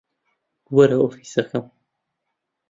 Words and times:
وەرە 0.75 0.97
ئۆفیسەکەم. 1.01 1.65